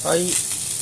[0.00, 0.32] はい、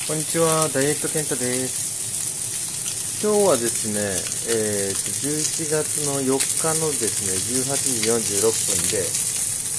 [0.07, 3.19] こんにちは、ダイエット健太です。
[3.19, 3.99] 今日はですね、
[4.47, 7.67] えーと、11月の4日のですね、18
[7.99, 9.03] 時46分で、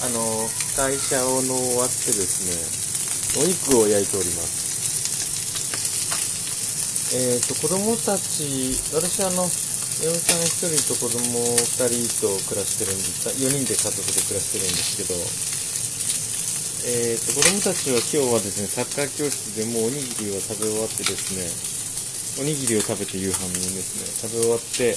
[0.04, 0.44] あの、
[0.76, 4.60] 会社をの終わってですね、お肉を焼いております。
[7.16, 9.48] えーと、子供たち、私あの、
[10.04, 11.24] 嫁さん1人と子供
[11.56, 15.16] 2人と暮らしてるんです、4人で家族で暮らしてるんですけど、
[16.86, 21.44] えー、と子供たちは今日はですねサッカー教室でもうおにぎりを食べ終わってですね
[22.40, 24.08] おにぎりを食べて夕飯にですね。
[24.30, 24.96] 食べ終わって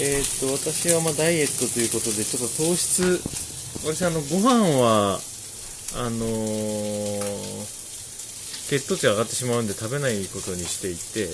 [0.00, 3.20] えー、と私はまあダイエットということでちょっと糖質
[3.84, 5.20] 私あのご飯は
[6.00, 7.82] あのー
[8.72, 11.28] 血糖値上がってしまうんで食べないことにしていて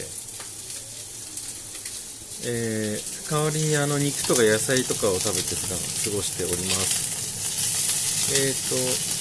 [2.50, 8.32] えー代わりにあの肉とか野菜とかを食べて普段過ごしております。
[8.32, 8.52] えー、
[9.12, 9.17] と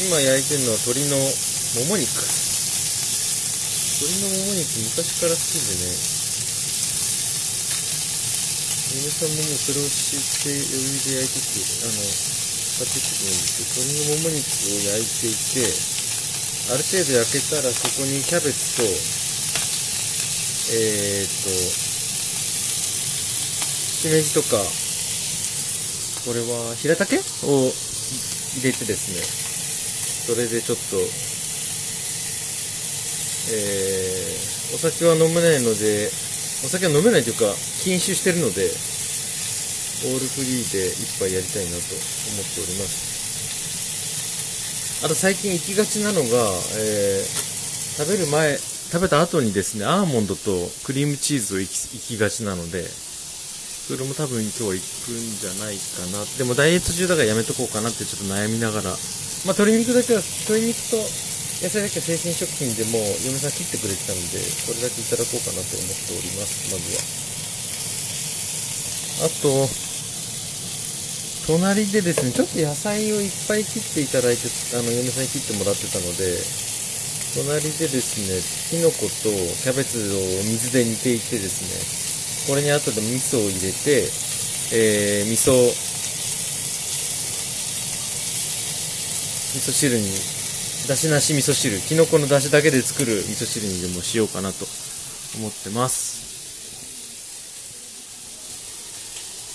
[0.00, 2.08] 今焼いてるのは鶏のもも肉。
[2.08, 2.32] 鶏
[4.24, 5.92] のもも肉昔から好きでね。
[8.96, 14.40] 皆さんももうそれを知って余裕で焼いてきてあの買ってきてるんですけど鶏のもも肉
[14.72, 15.68] を焼いていて
[16.72, 18.88] ある程度焼けたらそこにキャベツと
[20.80, 21.52] えー、っと
[24.00, 24.64] しめじとか
[26.24, 27.68] これは平竹を
[28.56, 29.49] 入れてですね
[30.30, 30.94] それでちょっと、
[33.50, 36.06] えー、お酒は飲めないので、
[36.62, 37.50] お酒は飲めないというか、
[37.82, 43.10] 禁酒してるので、オールフリーで一杯やりたいなと思っております。
[45.04, 46.28] あと最近行きがちなのが、
[46.78, 47.26] えー、
[47.98, 56.22] 食べる前、食べた後にですね、アーモンドとクリームチーズを行き行きがちなので、それも多分今日は行くんじゃないかな。
[56.38, 58.94] でもダイエット中だからやめとこうかなってちょっと悩みながら
[59.44, 61.00] まあ、鶏肉だけは、鶏肉と
[61.64, 67.04] 野菜だけは生鮮食品でも嫁さん切ってくれてたので、それだけいただこうかなと思っております、まずは。
[69.24, 69.68] あと、
[71.48, 76.36] 隣でですね、ちょっと野菜をいっぱい切っていただいて、あの、嫁さんに切ってもらってたので、
[77.36, 81.80] 隣でですね、キノコとキャベツを水で煮ていてですね、
[82.48, 84.08] これに後で味噌を入れて、
[84.72, 85.89] えー、味噌、
[89.50, 90.04] 味噌汁に、
[90.86, 94.64] だしなし味噌汁、きのこのだしだけで作る味噌汁にでもしようかなと
[95.38, 96.20] 思ってます。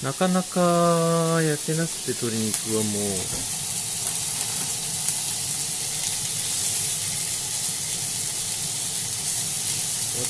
[0.03, 3.63] なかなか焼けなくて鶏肉はもう、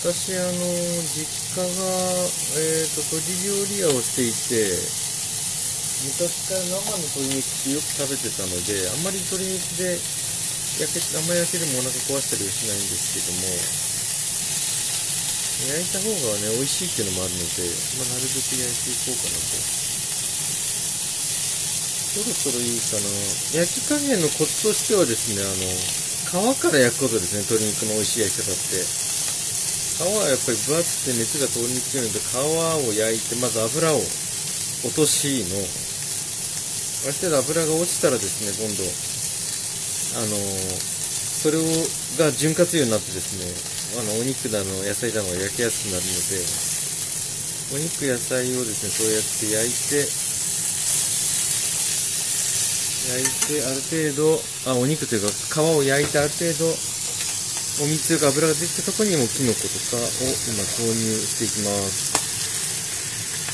[0.05, 0.51] 私あの、
[1.09, 1.25] 実
[1.57, 1.65] 家が、
[2.61, 5.04] えっ、と、鶏料理屋をしていて、
[6.05, 9.97] 昔から生の鶏肉ってよく食べてたので、あんまり鶏肉で
[10.77, 13.49] 焼け、あんまり焼けてもお腹壊したりはしないんですけども、
[15.65, 17.63] 焼いた方がね、美味しいっていうのもあるので、
[17.97, 19.55] まあ、なるべく焼いていこうかなと。
[22.15, 23.09] そろそろいいかな。
[23.59, 28.83] 焼き加減のコツとしてはですね、あの、皮から焼くことですね、鶏肉の美味しい焼き方って。
[29.95, 34.03] 皮はやっぱり分厚くて熱が通りにくいので、皮を焼いて、まず油を
[34.83, 35.55] 落としの、
[37.05, 40.33] ある程度油が落ちたらですね、今度、あの
[41.45, 41.61] それを
[42.17, 43.45] が潤滑油になってですね、
[44.01, 46.41] あの、お肉だの、野菜だのが焼きやすくなるので、
[47.77, 50.01] お肉、野菜をですね、そうやって焼いて、
[53.13, 54.41] 焼いて、ある程度、
[54.73, 56.73] あ、お肉というか、皮を焼いてある程度、
[57.85, 60.09] お水というか油ができたところにもキノコとかを
[60.49, 62.17] 今投入していきます。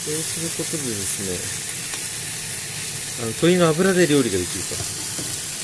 [0.05, 1.80] そうすることでですね、
[3.21, 4.73] あの鶏の油で料理ができると。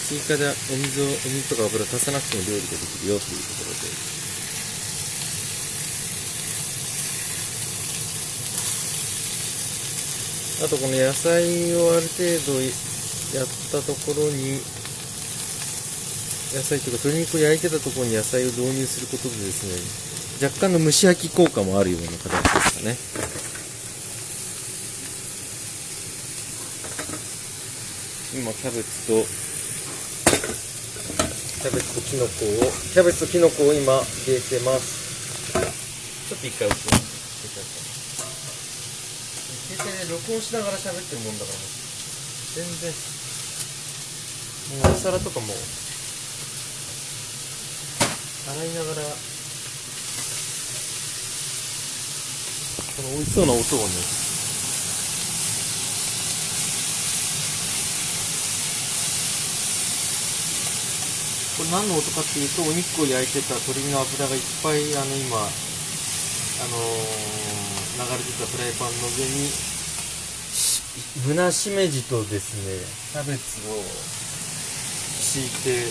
[0.08, 3.90] 追加でお水を、お水とか油足さなくても料理ができるよというところで。
[10.64, 12.62] あとこの野菜をある程度
[13.38, 14.62] やったところに、
[16.54, 23.37] 野菜というか鶏肉を焼いてたところに野菜を導入することでですね、若干の蒸し焼き効果もあるような形ですかね。
[28.36, 29.24] 今キャベツと
[31.64, 35.08] キャベツとキノコをキャベツとキノコを今入れてます。
[36.28, 37.08] ちょっと一回置きます
[39.72, 41.58] 携帯で録音しながら喋ってるもんだから
[42.56, 42.92] 全然。
[44.84, 45.48] もうお皿とかも
[48.52, 49.08] 洗いながら。
[52.98, 53.86] この美味しそうな音をね、
[61.58, 69.50] これ何の音かっていうとお肉を焼いてた鶏の油がいっぱいあの今あのー、流れてたフライパンの上に
[71.26, 72.78] ぶなしめじとですね
[73.10, 75.90] キャベツを敷いて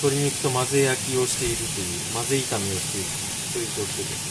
[0.00, 3.08] 鶏肉と混ぜ焼きをしているという混ぜ炒めをしている
[3.52, 4.29] という状況です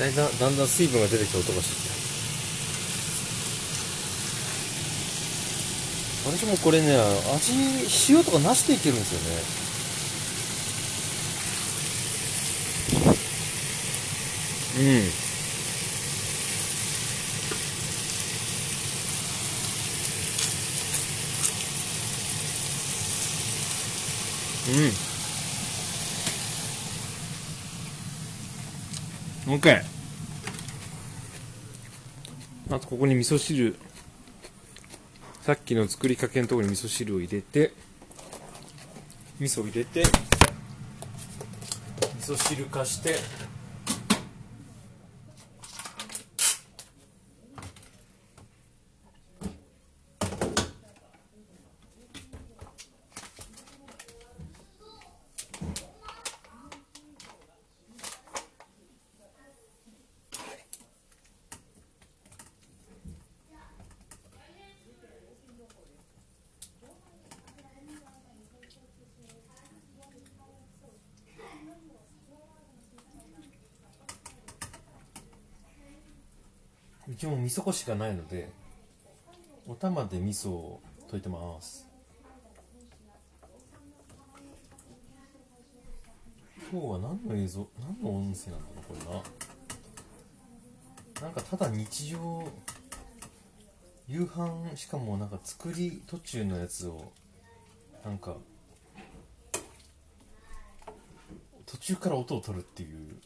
[0.00, 1.90] だんだんだんだん水分が出てきた音がしてきた。
[6.30, 6.96] 私もこれね
[7.34, 7.52] 味
[8.08, 9.26] 塩とかなしでいけるんですよね。
[14.78, 14.82] う
[24.72, 24.74] ん。
[29.48, 29.54] うん。
[29.58, 29.89] OK
[32.70, 33.74] あとここに味噌汁。
[35.42, 37.72] さっきの作りかけのところに味噌汁を入れて
[39.40, 40.10] 味噌を入れて味
[42.32, 43.16] 噌汁化して
[77.10, 78.48] うちも味噌こしがないので
[79.66, 80.80] お玉で味噌を
[81.10, 81.88] 溶いてます。
[86.70, 89.22] 今日は何の映像何の音声なんだろうこ
[91.18, 91.26] れな。
[91.26, 92.44] なんかただ日常
[94.06, 97.12] 夕飯しかもなんか作り途中のやつを
[98.04, 98.36] なんか
[101.66, 103.20] 途中から音を取るっていう。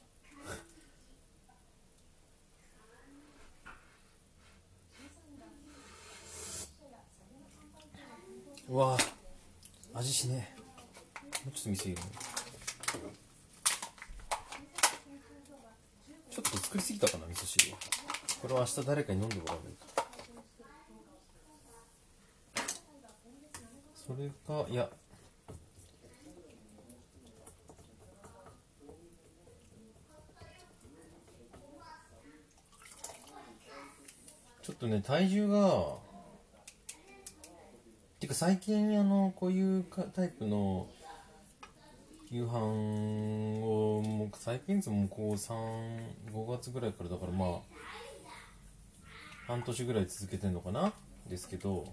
[8.74, 8.98] うわ
[9.94, 10.52] 味しね
[11.44, 12.08] もうちょっと店入れる
[16.28, 17.72] ちょっと作りすぎたかな味噌汁。
[18.42, 19.58] これは明日誰かに飲んでもらう
[23.94, 24.90] それかいや。
[34.62, 36.03] ちょっとね体重が
[38.34, 40.88] 最近あのこういうタイプの
[42.32, 42.50] 夕飯
[43.64, 47.48] をもう最近いもこう35月ぐらいからだからまあ
[49.46, 50.92] 半年ぐらい続けてんのかな？
[51.30, 51.86] ですけど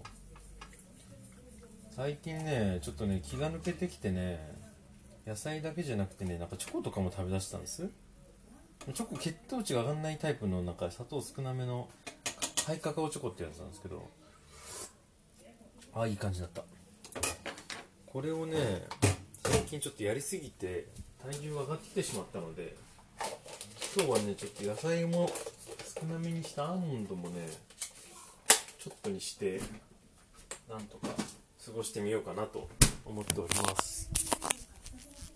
[1.94, 4.40] 最近ねちょっとね気が抜けてきてね
[5.24, 7.88] 野菜だけじゃなくてねなんかチョコとかも食べだしたんです。
[8.92, 11.88] チョコ血糖値が上がんないタイプのなんか砂糖少なめの
[12.66, 14.10] ハイカカオチョコってやつなんですけど。
[15.94, 16.62] あいい感じだった。
[18.06, 18.86] これをね
[19.44, 20.88] 最近ちょっとやりすぎて
[21.22, 22.76] 体重が上がってきてしまったので
[23.96, 25.30] 今日はねちょっと野菜も
[26.00, 27.48] 少なめにしたアーモンドもね
[28.78, 29.60] ちょっとにして
[30.68, 31.08] なんとか
[31.64, 32.68] 過ごしてみようかなと
[33.04, 34.10] 思っております。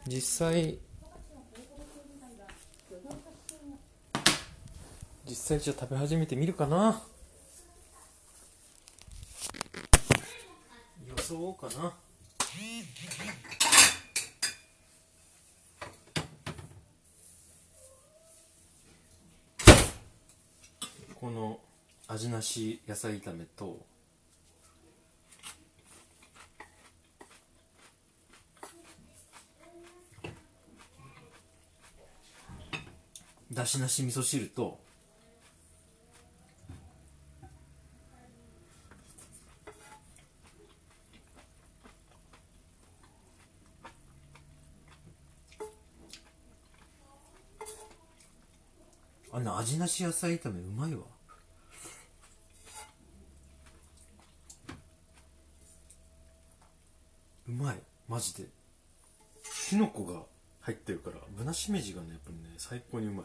[0.07, 0.79] 実際
[5.29, 7.03] 実際じゃあ食べ始めてみるかな
[11.27, 11.93] そうかな。
[21.17, 21.59] この
[22.07, 23.85] 味なし野菜炒めと
[33.51, 34.79] だしなし味噌汁と
[49.33, 51.01] あの味なし野菜炒めうまいわ。
[57.49, 57.77] うまい。
[58.09, 58.45] マジで。
[59.69, 60.21] キノコが
[60.61, 63.25] 入ってるからぶなしめじがねやっぱりね最高にうま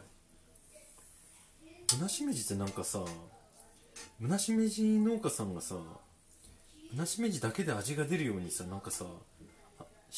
[1.96, 3.04] ぶなしめじってなんかさ
[4.18, 5.76] ぶなしめじ農家さんがさ
[6.90, 9.04] ぶなしめじだけで味が出るようにさなんかさ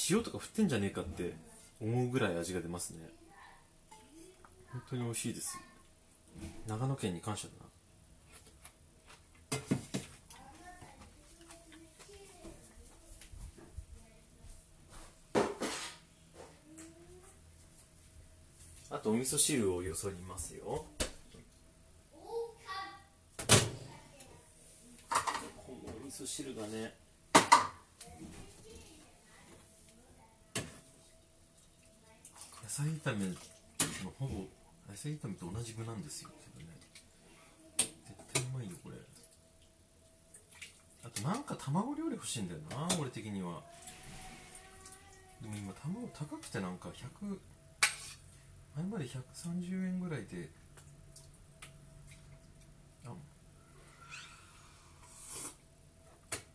[0.08, 1.34] 塩とか振ってんじゃねえかって
[1.82, 3.10] 思うぐらい味が出ますね。
[4.72, 5.73] 本当に美味しいですよ。
[6.66, 7.64] 長野県に感謝だな。
[18.90, 20.64] あとお味噌汁をよそりますよ。
[20.64, 20.86] こ
[25.68, 26.94] のお味噌汁がね
[32.62, 33.34] 野菜炒めの
[34.18, 34.46] ほぼ
[34.88, 36.30] 野菜炒めと同じ具なんですよ。
[36.40, 36.78] けどね
[37.76, 37.90] 絶
[38.32, 38.96] 対うまいよこれ。
[41.04, 43.62] あとなんか卵料理欲しいんだよな俺的には。
[45.42, 47.38] でも今卵高くてなんか100
[48.76, 50.48] 前まで130円ぐらいで。
[53.06, 53.12] あ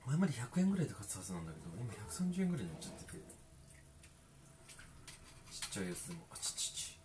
[0.08, 3.20] 前まで100円ぐらいで買ったはずなんだけど今130円ぐらいになっちゃってて。
[5.52, 6.26] ちっちゃいやつでも。
[6.32, 6.98] あちちち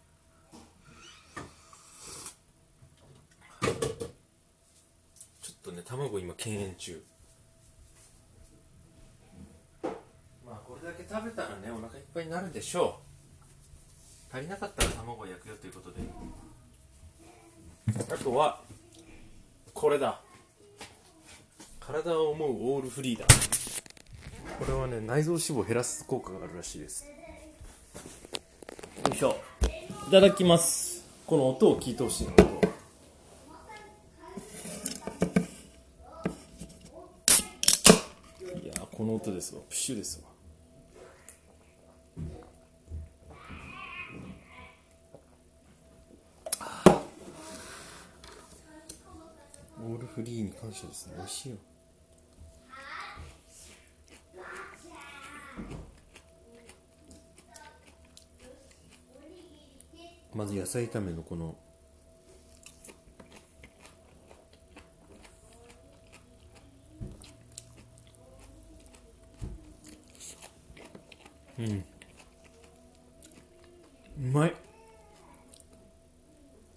[5.42, 7.00] ちょっとね卵今敬遠中。
[10.44, 13.00] まあこれだけ食べたらねお腹いっぱいになるでしょ
[14.32, 14.36] う。
[14.36, 16.00] 足りなかったら卵を焼くよということで。
[18.12, 18.60] あとは
[19.72, 20.20] これだ。
[21.78, 23.26] 体を思うオールフリーだ。
[24.58, 27.06] これはね内臓脂肪を減らす効果があるらしいです。
[29.06, 29.36] よいしょ。
[30.08, 31.04] いただきます。
[31.24, 32.53] この音を聞いてほしいの
[39.24, 39.62] 音いやーこの音ですわ。
[39.68, 40.28] プッシュですわ。
[49.82, 51.14] オールフリーに感謝ですね。
[51.16, 51.56] 美味しいよ。
[60.34, 61.56] まず野菜炒めのこの
[71.56, 71.84] うん
[74.18, 74.54] うまい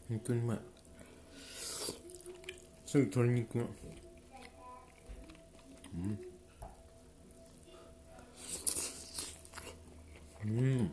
[0.08, 0.60] 本当にうまい
[2.86, 3.65] すぐ鶏肉が。
[5.95, 6.19] うん。
[10.45, 10.91] うん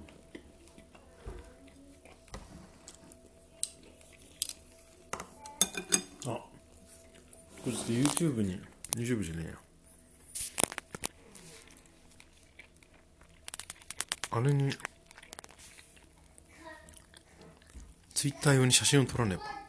[6.27, 6.49] あこ
[7.67, 8.61] れちょっと YouTube に
[8.97, 9.55] YouTube じゃねえや。
[14.31, 14.73] あれに
[18.15, 19.64] Twitter 用に写真を撮らねば。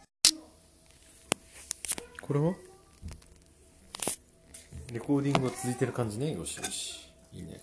[2.28, 2.56] これは？
[4.92, 6.34] レコーディングが続いてる感じね。
[6.34, 7.14] よしよし。
[7.32, 7.62] いいね。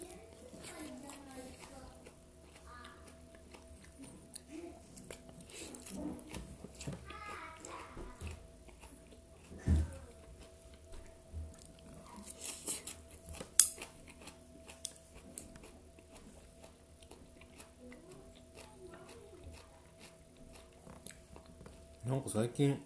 [22.07, 22.81] なんか最近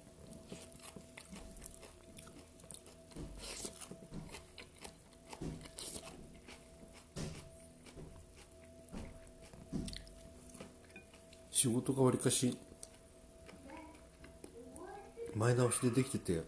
[11.67, 12.57] 仕事がわりかし
[15.35, 16.43] 前倒しでできてて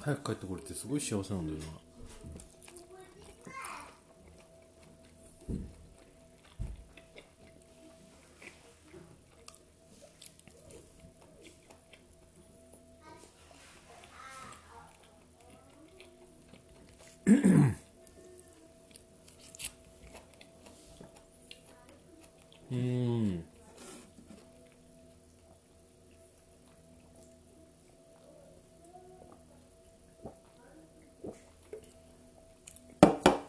[0.00, 1.89] 早く帰ってこれてすごい幸せなんだよな。
[22.72, 23.44] うん。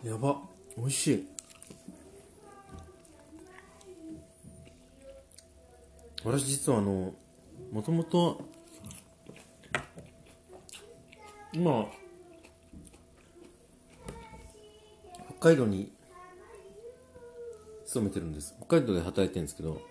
[0.03, 0.41] やば。
[0.77, 1.27] 美味しい。
[6.23, 7.13] 私実はあの
[7.71, 8.41] もともと
[11.51, 11.87] 今
[15.41, 15.91] 北海道に
[17.87, 18.53] 勤めてるんです。
[18.67, 19.81] 北海道で働いてるんですけど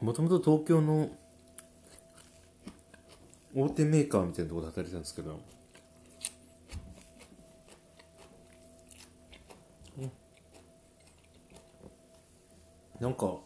[0.00, 1.10] もともと東京の
[3.54, 5.40] 大手メーカーみたいなところで働いてたんですけど
[9.98, 10.10] うん
[13.00, 13.36] なんか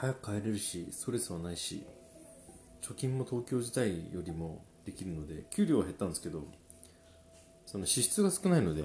[0.00, 1.84] 早く帰れるしストレスはないし
[2.80, 6.42] 貯金も東京時代よりもできるので給料は減ったんですけど
[7.66, 8.82] その支出が少ないので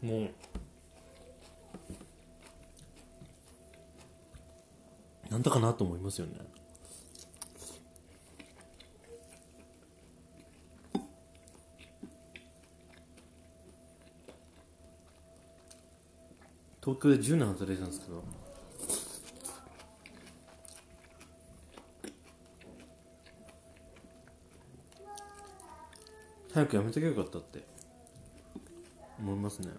[0.00, 0.30] も
[5.28, 6.38] うなんだかなと思いますよね。
[16.82, 18.50] 東京で10年働いてたんですけど。
[26.52, 27.64] 早くやめときゃよかったって
[29.18, 29.70] 思いますね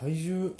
[0.00, 0.54] 体重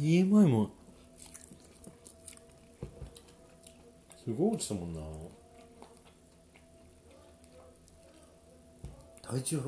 [0.00, 0.70] BMI も。
[4.24, 5.00] すごい落ちたもんな。
[9.20, 9.60] 体重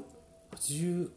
[0.52, 1.10] 80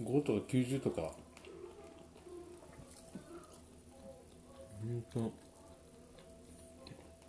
[0.00, 1.12] 5とか90とか。
[4.82, 5.32] 本当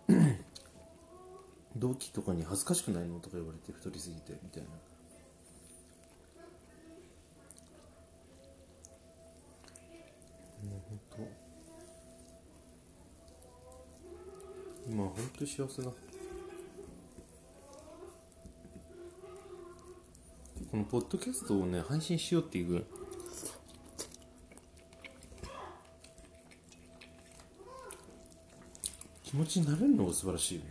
[1.76, 3.20] 同期とかに恥ずかしくないの？
[3.20, 4.68] とか言われて太りすぎてみたいな。
[10.88, 11.18] 本当。
[14.90, 15.90] 今本当幸せだ。
[20.70, 22.84] このポッドキャストをね配信しようっていう
[29.22, 30.68] 気持ちになれるのが素晴らしいよね。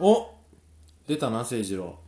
[0.00, 0.31] お！
[1.06, 1.98] 出たな誠次郎。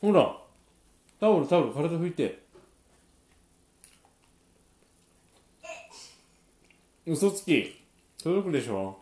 [0.00, 0.36] ほら
[1.20, 2.42] タオルタオル体拭いて。
[7.06, 7.80] 嘘つき。
[8.22, 9.01] 届くでしょ？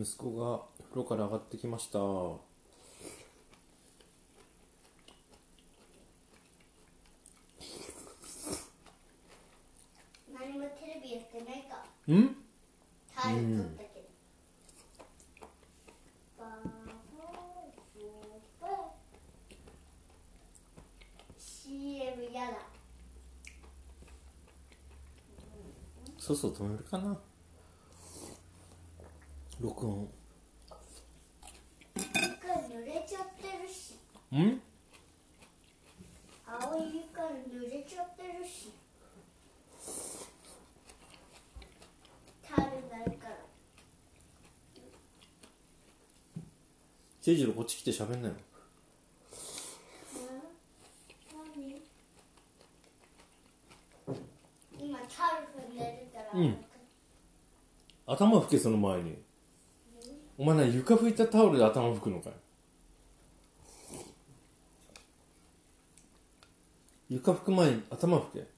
[0.00, 1.98] 息子が風呂から上がってきました。
[1.98, 2.38] 何
[10.56, 11.84] もテレビやってないか。
[12.12, 12.36] ん？
[26.28, 27.18] そうそう止めるかな
[29.60, 30.08] 録音。
[31.96, 33.94] 床濡れちゃってるし。
[34.32, 34.62] ん？
[36.46, 38.70] 青い床濡れちゃってるし。
[42.48, 43.34] タオルないから。
[47.16, 48.38] 誠次郎こっち来て喋んないの
[51.56, 51.82] 何？
[54.78, 56.64] 今タオル踏んでるから、うん。
[58.06, 59.26] 頭拭けその前に
[60.38, 62.36] お前な床拭いたタオルで頭拭くのかよ。
[67.08, 68.57] 床拭く前に頭拭け。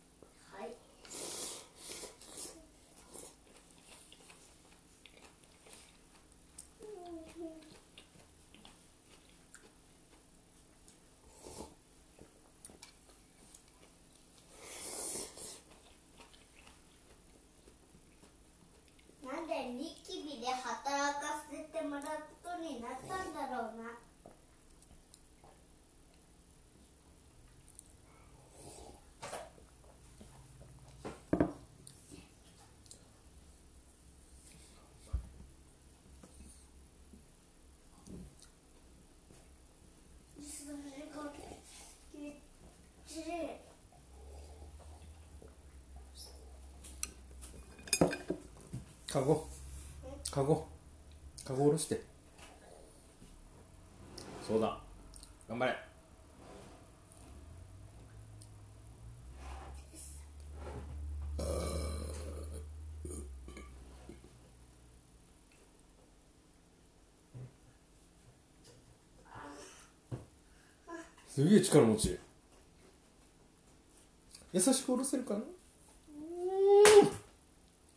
[49.07, 49.46] カゴ。
[50.31, 50.66] カゴ。
[51.44, 52.03] カゴ下ろして。
[54.46, 54.79] そうだ。
[55.49, 55.77] 頑張れ。
[71.29, 72.18] すげえ力持ち。
[74.53, 75.40] 優しく下ろせるかな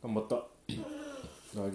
[0.04, 0.36] 頑張った
[1.56, 1.74] 大丈夫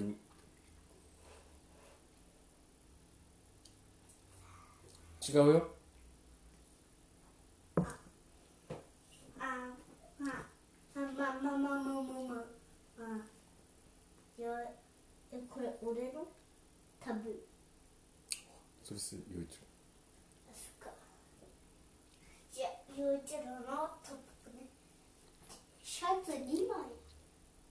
[5.30, 5.68] 違うよ。
[7.76, 7.82] あ
[9.40, 9.44] あ
[10.18, 10.34] まあ
[10.94, 13.08] まあまあまあまあまあまあ
[14.38, 14.50] あよ
[15.32, 16.26] えこれ俺の
[17.00, 17.36] 多分
[18.82, 19.64] それす陽一そっ
[20.80, 20.90] か
[22.50, 24.66] じゃあ陽一郎のトップね
[25.82, 26.78] シャツ2枚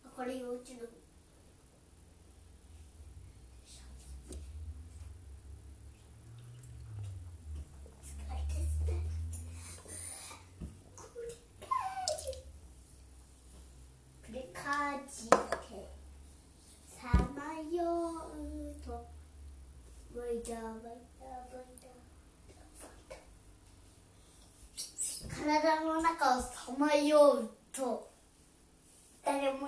[0.06, 0.88] あこれ陽一郎
[8.04, 8.98] 疲れてる
[14.28, 15.36] 繰り返して
[16.88, 17.42] さま
[17.72, 17.84] よ
[18.36, 19.02] うとワイ
[20.16, 20.56] ダーワイダーワイダー体
[25.84, 28.10] の中をさまようと
[29.26, 29.68] 誰も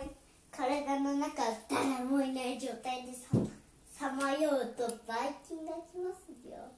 [0.50, 3.12] 体の中誰もいない状態で
[3.92, 6.72] さまようとばい菌がきますよ。